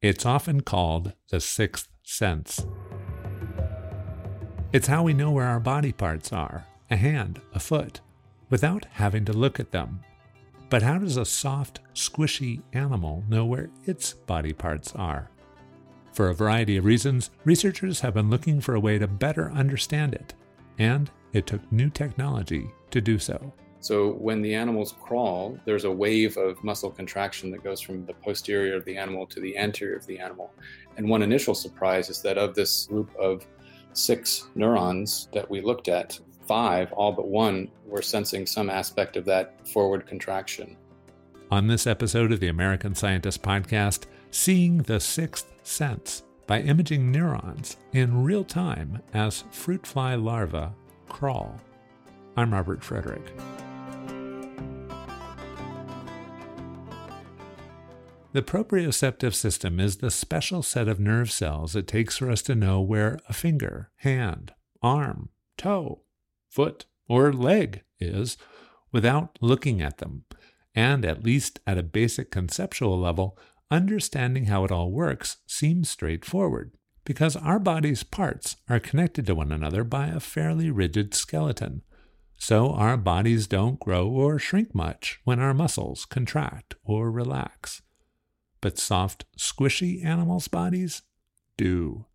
[0.00, 2.64] It's often called the sixth sense.
[4.72, 8.00] It's how we know where our body parts are a hand, a foot
[8.48, 10.00] without having to look at them.
[10.70, 15.30] But how does a soft, squishy animal know where its body parts are?
[16.12, 20.14] For a variety of reasons, researchers have been looking for a way to better understand
[20.14, 20.32] it,
[20.78, 23.52] and it took new technology to do so.
[23.80, 28.14] So, when the animals crawl, there's a wave of muscle contraction that goes from the
[28.14, 30.52] posterior of the animal to the anterior of the animal.
[30.96, 33.46] And one initial surprise is that of this group of
[33.92, 39.24] six neurons that we looked at, five, all but one, were sensing some aspect of
[39.26, 40.76] that forward contraction.
[41.50, 47.76] On this episode of the American Scientist Podcast, Seeing the Sixth Sense by imaging neurons
[47.92, 50.68] in real time as fruit fly larvae
[51.08, 51.60] crawl.
[52.36, 53.22] I'm Robert Frederick.
[58.32, 62.54] The proprioceptive system is the special set of nerve cells it takes for us to
[62.54, 66.02] know where a finger, hand, arm, toe,
[66.50, 68.36] foot, or leg is
[68.92, 70.24] without looking at them,
[70.74, 73.38] and at least at a basic conceptual level,
[73.70, 76.72] understanding how it all works seems straightforward
[77.06, 81.80] because our body's parts are connected to one another by a fairly rigid skeleton.
[82.36, 87.80] So our bodies don't grow or shrink much when our muscles contract or relax.
[88.60, 91.02] But soft, squishy animals' bodies
[91.56, 92.06] do.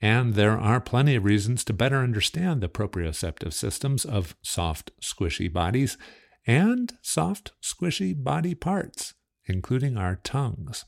[0.00, 5.52] And there are plenty of reasons to better understand the proprioceptive systems of soft, squishy
[5.52, 5.98] bodies
[6.46, 10.86] and soft, squishy body parts, including our tongues.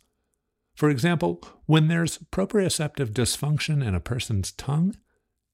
[0.74, 4.96] For example, when there's proprioceptive dysfunction in a person's tongue,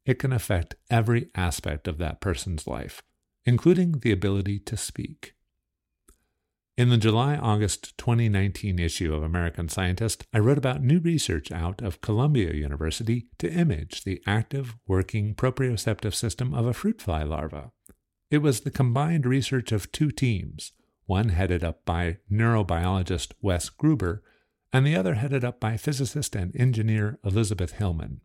[0.06, 3.03] it can affect every aspect of that person's life,
[3.45, 5.34] including the ability to speak.
[6.79, 11.83] In the July August 2019 issue of American Scientist, I wrote about new research out
[11.83, 17.73] of Columbia University to image the active, working proprioceptive system of a fruit fly larva.
[18.31, 20.71] It was the combined research of two teams,
[21.06, 24.21] one headed up by neurobiologist Wes Grueber,
[24.72, 28.21] and the other headed up by physicist and engineer Elizabeth Hillman.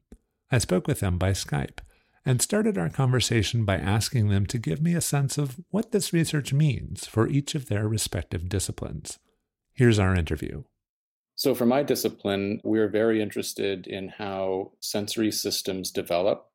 [0.52, 1.80] I spoke with them by Skype
[2.26, 6.14] and started our conversation by asking them to give me a sense of what this
[6.14, 9.20] research means for each of their respective disciplines.
[9.74, 10.64] Here's our interview.
[11.36, 16.46] So, for my discipline, we're very interested in how sensory systems develop.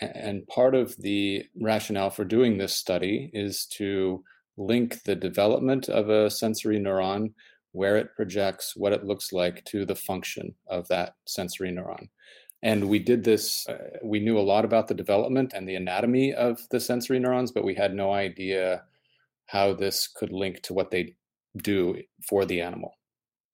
[0.00, 4.22] And part of the rationale for doing this study is to
[4.58, 7.32] link the development of a sensory neuron,
[7.72, 12.08] where it projects, what it looks like, to the function of that sensory neuron.
[12.62, 16.32] And we did this, uh, we knew a lot about the development and the anatomy
[16.32, 18.84] of the sensory neurons, but we had no idea
[19.46, 21.14] how this could link to what they
[21.58, 21.96] do
[22.28, 22.92] for the animal.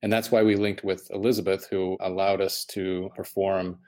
[0.03, 3.79] And that's why we linked with Elizabeth, who allowed us to perform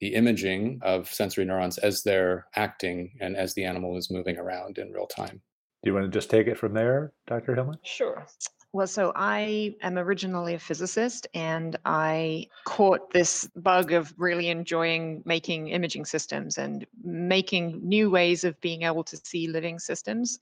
[0.00, 4.78] the imaging of sensory neurons as they're acting and as the animal is moving around
[4.78, 5.42] in real time.
[5.82, 7.54] Do you want to just take it from there, Dr.
[7.54, 7.78] Hillman?
[7.84, 8.26] Sure.
[8.72, 15.22] Well, so I am originally a physicist and I caught this bug of really enjoying
[15.24, 20.38] making imaging systems and making new ways of being able to see living systems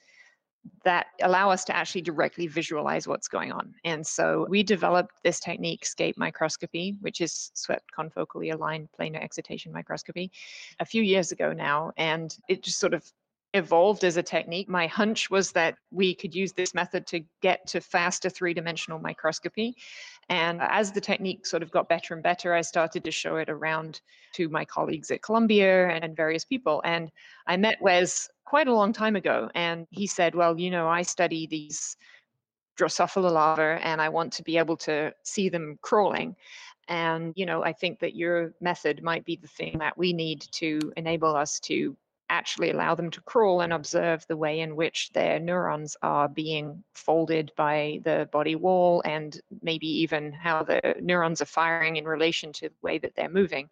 [0.85, 3.75] that allow us to actually directly visualize what's going on.
[3.85, 9.73] And so we developed this technique, SCAPE microscopy, which is swept confocally aligned planar excitation
[9.73, 10.31] microscopy,
[10.81, 11.93] a few years ago now.
[11.97, 13.11] And it just sort of
[13.55, 14.69] evolved as a technique.
[14.69, 18.99] My hunch was that we could use this method to get to faster three dimensional
[18.99, 19.75] microscopy.
[20.29, 23.49] And as the technique sort of got better and better, I started to show it
[23.49, 24.01] around
[24.35, 26.83] to my colleagues at Columbia and various people.
[26.85, 27.11] And
[27.47, 31.03] I met Wes quite a long time ago, and he said, Well, you know, I
[31.03, 31.97] study these
[32.79, 36.37] Drosophila larvae and I want to be able to see them crawling.
[36.87, 40.47] And, you know, I think that your method might be the thing that we need
[40.53, 41.97] to enable us to
[42.31, 46.83] actually allow them to crawl and observe the way in which their neurons are being
[46.95, 52.53] folded by the body wall and maybe even how the neurons are firing in relation
[52.53, 53.69] to the way that they're moving.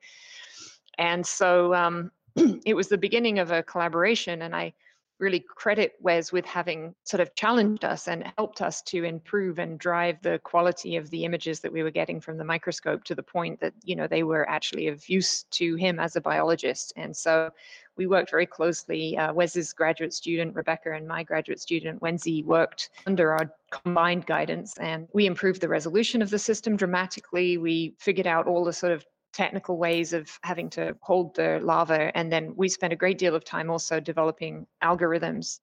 [0.99, 2.11] And so um,
[2.65, 4.73] it was the beginning of a collaboration, and I
[5.19, 9.79] really credit Wes with having sort of challenged us and helped us to improve and
[9.79, 13.23] drive the quality of the images that we were getting from the microscope to the
[13.23, 17.17] point that you know they were actually of use to him as a biologist and
[17.17, 17.51] so
[17.97, 22.91] we worked very closely uh, wes's graduate student rebecca and my graduate student wenzi worked
[23.07, 28.27] under our combined guidance and we improved the resolution of the system dramatically we figured
[28.27, 29.05] out all the sort of
[29.37, 32.17] technical ways of having to hold the larva.
[32.17, 35.61] And then we spent a great deal of time also developing algorithms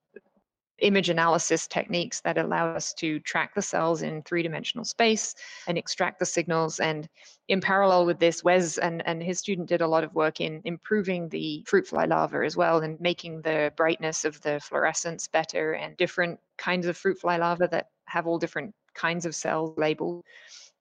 [0.80, 5.36] image analysis techniques that allow us to track the cells in three dimensional space
[5.68, 6.80] and extract the signals.
[6.80, 7.08] And
[7.48, 10.62] in parallel with this, Wes and, and his student did a lot of work in
[10.66, 15.74] improving the fruit fly larva as well and making the brightness of the fluorescence better
[15.74, 20.24] and different kinds of fruit fly larvae that have all different kinds of cells labeled.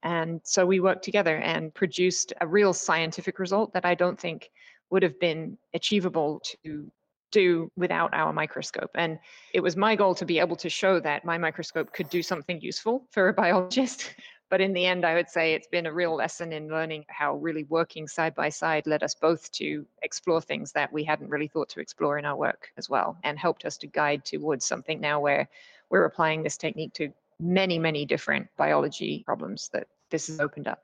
[0.03, 4.51] And so we worked together and produced a real scientific result that I don't think
[4.91, 6.91] would have been achievable to
[7.33, 8.91] do without our microscope.
[8.95, 9.19] And
[9.53, 12.61] it was my goal to be able to show that my microscope could do something
[12.61, 14.15] useful for a biologist.
[14.53, 17.37] But in the end, I would say it's been a real lesson in learning how
[17.37, 21.49] really working side by side led us both to explore things that we hadn't really
[21.49, 25.01] thought to explore in our work as well, and helped us to guide towards something
[25.01, 25.49] now where
[25.89, 30.83] we're applying this technique to many, many different biology problems that this has opened up.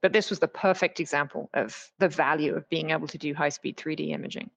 [0.00, 3.48] But this was the perfect example of the value of being able to do high
[3.48, 4.48] speed 3D imaging.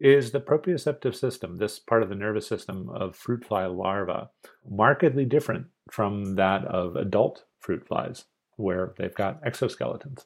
[0.00, 4.28] Is the proprioceptive system, this part of the nervous system of fruit fly larvae,
[4.66, 8.24] markedly different from that of adult fruit flies,
[8.56, 10.24] where they've got exoskeletons?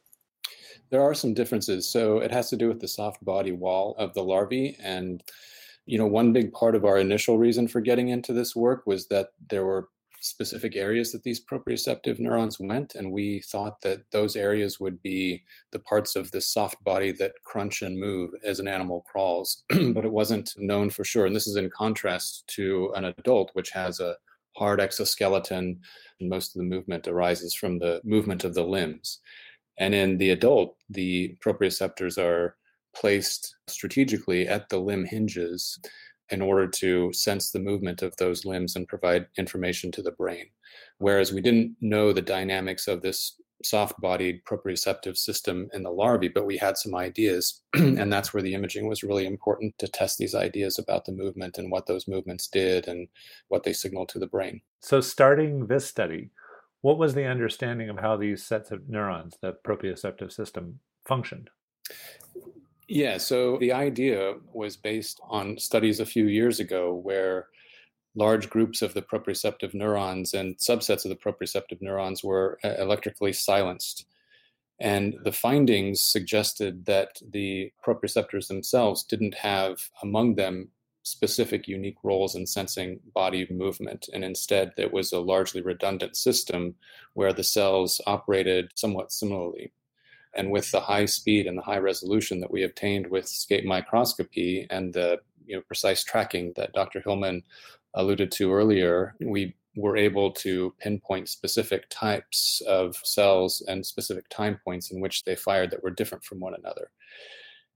[0.91, 1.91] There are some differences.
[1.91, 4.77] So it has to do with the soft body wall of the larvae.
[4.81, 5.25] And,
[5.87, 9.09] you know, one big part of our initial reason for getting into this work was
[9.09, 9.89] that there were
[10.25, 15.45] specific areas that these proprioceptive neurons went, and we thought that those areas would be
[15.71, 20.05] the parts of the soft body that crunch and move as an animal crawls, but
[20.05, 21.27] it wasn't known for sure.
[21.27, 24.17] And this is in contrast to an adult, which has a
[24.57, 25.79] hard exoskeleton,
[26.21, 29.21] and most of the movement arises from the movement of the limbs.
[29.79, 32.57] And in the adult, the proprioceptors are
[32.95, 35.79] placed strategically at the limb hinges
[36.31, 40.47] in order to sense the movement of those limbs and provide information to the brain.
[40.99, 46.29] Whereas we didn't know the dynamics of this soft bodied proprioceptive system in the larvae,
[46.29, 47.63] but we had some ideas.
[47.75, 51.59] and that's where the imaging was really important to test these ideas about the movement
[51.59, 53.09] and what those movements did and
[53.49, 54.61] what they signaled to the brain.
[54.81, 56.31] So, starting this study,
[56.83, 61.51] what was the understanding of how these sets of neurons, the proprioceptive system, functioned?
[62.89, 67.49] Yeah, so the idea was based on studies a few years ago where
[68.15, 73.33] large groups of the proprioceptive neurons and subsets of the proprioceptive neurons were uh, electrically
[73.33, 74.07] silenced.
[74.81, 80.69] And the findings suggested that the proprioceptors themselves didn't have among them
[81.05, 84.09] specific unique roles in sensing body movement.
[84.13, 86.75] And instead, it was a largely redundant system
[87.13, 89.73] where the cells operated somewhat similarly.
[90.37, 94.67] And with the high speed and the high resolution that we obtained with SCAPE microscopy
[94.71, 97.01] and the you know, precise tracking that Dr.
[97.01, 97.43] Hillman
[97.95, 104.59] alluded to earlier, we were able to pinpoint specific types of cells and specific time
[104.65, 106.91] points in which they fired that were different from one another.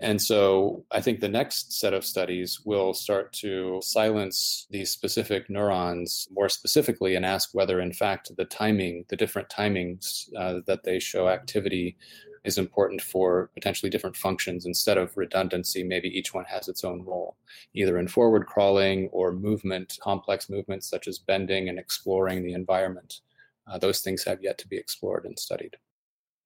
[0.00, 5.50] And so I think the next set of studies will start to silence these specific
[5.50, 10.84] neurons more specifically and ask whether, in fact, the timing, the different timings uh, that
[10.84, 11.96] they show activity
[12.44, 15.82] is important for potentially different functions instead of redundancy.
[15.82, 17.36] Maybe each one has its own role,
[17.74, 23.20] either in forward crawling or movement, complex movements such as bending and exploring the environment.
[23.66, 25.76] Uh, those things have yet to be explored and studied.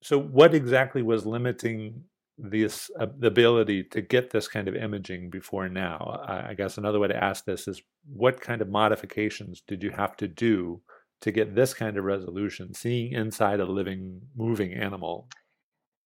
[0.02, 2.02] So, what exactly was limiting
[2.38, 6.24] this uh, the ability to get this kind of imaging before now?
[6.26, 7.80] I, I guess another way to ask this is,
[8.12, 10.80] what kind of modifications did you have to do
[11.20, 15.28] to get this kind of resolution, seeing inside a living, moving animal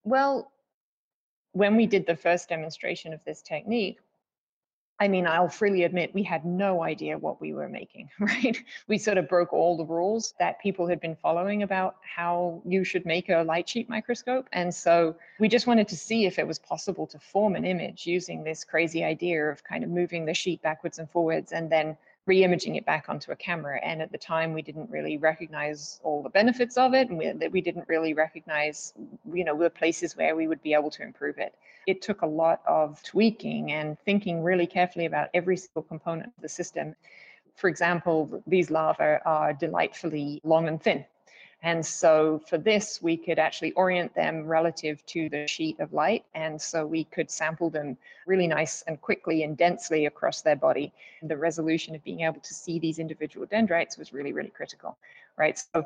[0.07, 0.53] well,
[1.53, 3.99] when we did the first demonstration of this technique,
[4.99, 8.57] I mean, I'll freely admit we had no idea what we were making, right?
[8.89, 12.85] We sort of broke all the rules that people had been following about how you
[12.85, 14.49] should make a light sheet microscope.
[14.53, 18.07] And so we just wanted to see if it was possible to form an image
[18.07, 21.99] using this crazy idea of kind of moving the sheet backwards and forwards and then
[22.27, 26.23] re-imaging it back onto a camera and at the time we didn't really recognize all
[26.23, 28.93] the benefits of it and we, we didn't really recognize
[29.33, 31.55] you know the places where we would be able to improve it.
[31.87, 36.43] It took a lot of tweaking and thinking really carefully about every single component of
[36.43, 36.97] the system.
[37.55, 41.05] For example these larvae are delightfully long and thin
[41.67, 46.25] and so for this, we could actually orient them relative to the sheet of light.
[46.33, 50.93] And so we could sample them really nice and quickly and densely across their body.
[51.21, 54.97] And the resolution of being able to see these individual dendrites was really, really critical,
[55.37, 55.61] right?
[55.75, 55.83] So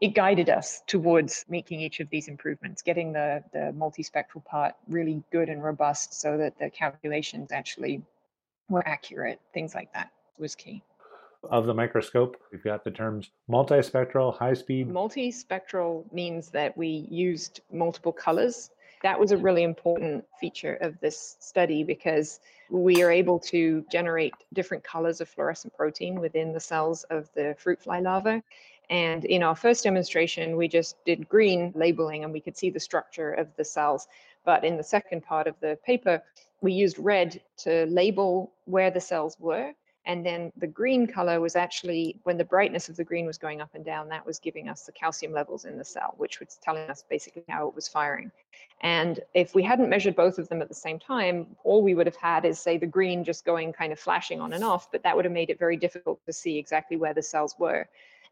[0.00, 5.22] it guided us towards making each of these improvements, getting the, the multispectral part really
[5.30, 8.00] good and robust so that the calculations actually
[8.70, 9.38] were accurate.
[9.52, 10.82] Things like that was key
[11.44, 12.36] of the microscope.
[12.52, 14.88] We've got the terms multispectral, high speed.
[14.88, 18.70] Multispectral means that we used multiple colors
[19.02, 24.34] that was a really important feature of this study because we are able to generate
[24.52, 28.42] different colors of fluorescent protein within the cells of the fruit fly larva.
[28.90, 32.80] And in our first demonstration, we just did green labeling and we could see the
[32.80, 34.06] structure of the cells.
[34.44, 36.22] But in the second part of the paper,
[36.60, 39.72] we used red to label where the cells were
[40.06, 43.60] and then the green color was actually when the brightness of the green was going
[43.60, 46.58] up and down, that was giving us the calcium levels in the cell, which was
[46.62, 48.30] telling us basically how it was firing.
[48.80, 52.06] And if we hadn't measured both of them at the same time, all we would
[52.06, 55.02] have had is, say, the green just going kind of flashing on and off, but
[55.02, 57.86] that would have made it very difficult to see exactly where the cells were.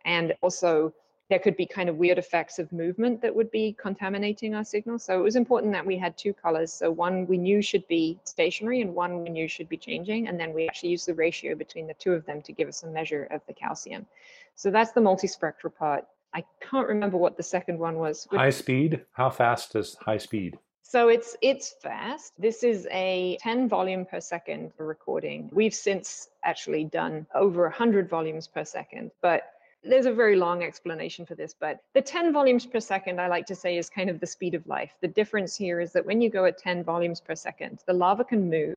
[0.07, 0.95] And also,
[1.29, 4.99] there could be kind of weird effects of movement that would be contaminating our signal.
[4.99, 6.73] So it was important that we had two colors.
[6.73, 10.29] So one we knew should be stationary and one we knew should be changing.
[10.29, 12.83] And then we actually used the ratio between the two of them to give us
[12.83, 14.07] a measure of the calcium.
[14.55, 16.07] So that's the multispectral part.
[16.33, 18.27] I can't remember what the second one was.
[18.31, 19.05] High speed?
[19.13, 20.59] How fast is high speed?
[20.83, 22.33] So it's it's fast.
[22.39, 25.51] This is a 10 volume per second recording.
[25.53, 31.25] We've since actually done over 100 volumes per second, but there's a very long explanation
[31.25, 34.21] for this, but the 10 volumes per second, I like to say, is kind of
[34.21, 34.93] the speed of life.
[35.01, 38.25] The difference here is that when you go at 10 volumes per second, the larva
[38.25, 38.75] can move.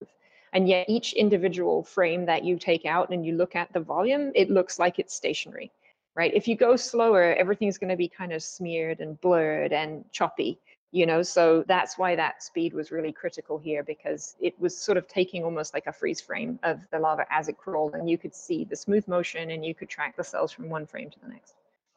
[0.53, 4.31] And yet, each individual frame that you take out and you look at the volume,
[4.35, 5.71] it looks like it's stationary,
[6.13, 6.33] right?
[6.33, 10.59] If you go slower, everything's going to be kind of smeared and blurred and choppy
[10.91, 14.97] you know so that's why that speed was really critical here because it was sort
[14.97, 18.17] of taking almost like a freeze frame of the larva as it crawled and you
[18.17, 21.19] could see the smooth motion and you could track the cells from one frame to
[21.21, 21.55] the next.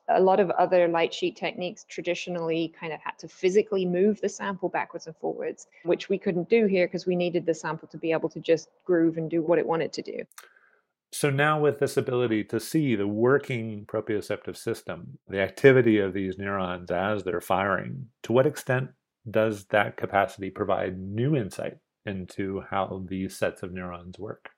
[0.08, 4.28] A lot of other light sheet techniques traditionally kind of had to physically move the
[4.28, 7.96] sample backwards and forwards which we couldn't do here because we needed the sample to
[7.96, 10.22] be able to just groove and do what it wanted to do
[11.14, 16.38] so now with this ability to see the working proprioceptive system, the activity of these
[16.38, 18.90] neurons as they're firing, to what extent
[19.30, 24.50] does that capacity provide new insight into how these sets of neurons work?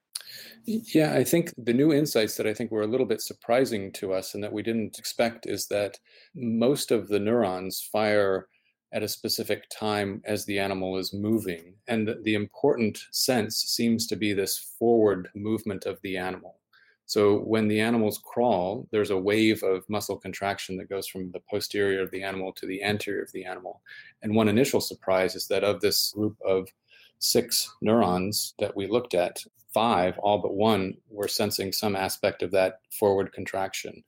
[0.65, 4.15] Yeah, I think the new insights that I think were a little bit surprising to
[4.15, 5.99] us and that we didn't expect is that
[6.35, 8.49] most of the neurons fire
[8.97, 11.75] at a specific time as the animal is moving.
[11.87, 16.57] And the important sense seems to be this forward movement of the animal.
[17.05, 21.43] So when the animals crawl, there's a wave of muscle contraction that goes from the
[21.51, 23.83] posterior of the animal to the anterior of the animal.
[24.23, 26.67] And one initial surprise is that of this group of
[27.19, 32.51] six neurons that we looked at, five, all but one, were sensing some aspect of
[32.53, 34.03] that forward contraction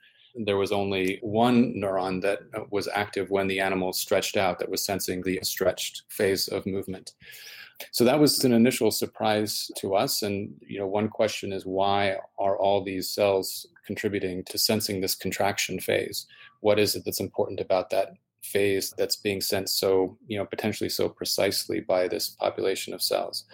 [0.44, 4.70] there was only one neuron that uh, was active when the animal stretched out, that
[4.70, 7.12] was sensing the stretched phase of movement.
[7.92, 10.22] So that was an initial surprise to us.
[10.22, 15.14] And you know, one question is why are all these cells contributing to sensing this
[15.14, 16.26] contraction phase?
[16.60, 20.88] What is it that's important about that phase that's being sensed so you know potentially
[20.88, 23.44] so precisely by this population of cells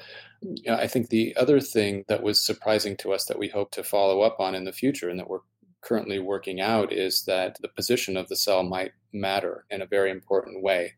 [0.71, 4.21] i think the other thing that was surprising to us that we hope to follow
[4.21, 5.41] up on in the future and that we're
[5.85, 10.11] currently working out is that the position of the cell might matter in a very
[10.11, 10.95] important way.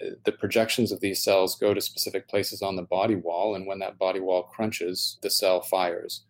[0.00, 3.66] Uh, the projections of these cells go to specific places on the body wall, and
[3.66, 6.24] when that body wall crunches, the cell fires.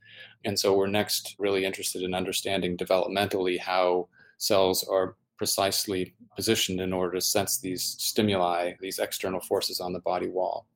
[0.44, 6.92] And so we're next really interested in understanding developmentally how cells are precisely positioned in
[6.92, 10.66] order to sense these stimuli, these external forces on the body wall.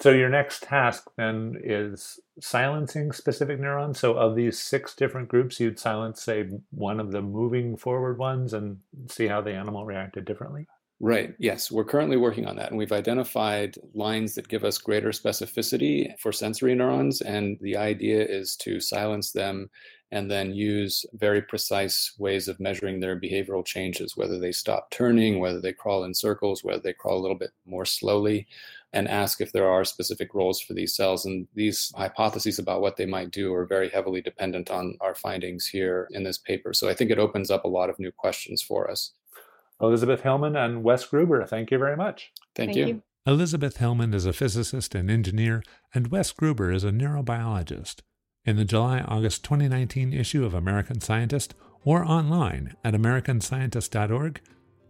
[0.00, 3.98] So your next task then is silencing specific neurons.
[3.98, 8.52] So of these six different groups, you'd silence, say, one of the moving forward ones
[8.52, 8.78] and
[9.08, 10.68] see how the animal reacted differently?
[11.00, 11.34] Right.
[11.38, 11.70] Yes.
[11.70, 12.70] We're currently working on that.
[12.70, 17.20] And we've identified lines that give us greater specificity for sensory neurons.
[17.20, 19.70] And the idea is to silence them
[20.10, 25.38] and then use very precise ways of measuring their behavioral changes, whether they stop turning,
[25.38, 28.46] whether they crawl in circles, whether they crawl a little bit more slowly,
[28.92, 31.26] and ask if there are specific roles for these cells.
[31.26, 35.66] And these hypotheses about what they might do are very heavily dependent on our findings
[35.66, 36.72] here in this paper.
[36.72, 39.12] So I think it opens up a lot of new questions for us.
[39.80, 42.32] Elizabeth Hillman and Wes Grueber, thank you very much.
[42.54, 42.86] Thank, thank you.
[42.86, 43.02] you.
[43.26, 45.62] Elizabeth Hillman is a physicist and engineer,
[45.94, 48.00] and Wes Grueber is a neurobiologist.
[48.44, 51.54] In the July August 2019 issue of American Scientist
[51.84, 54.40] or online at americanscientist.org,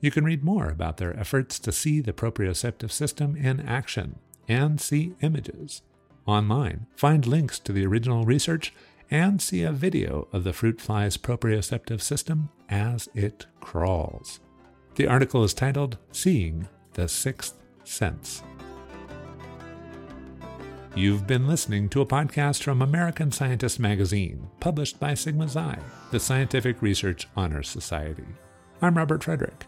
[0.01, 4.81] you can read more about their efforts to see the proprioceptive system in action and
[4.81, 5.83] see images.
[6.27, 8.73] Online, find links to the original research
[9.11, 14.41] and see a video of the fruit fly's proprioceptive system as it crawls.
[14.97, 18.43] The article is titled Seeing the Sixth Sense.
[20.95, 26.19] You've been listening to a podcast from American Scientist Magazine, published by Sigma Xi, the
[26.19, 28.27] Scientific Research Honor Society.
[28.83, 29.68] I'm Robert Frederick.